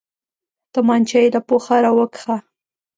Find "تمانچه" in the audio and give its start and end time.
0.73-1.17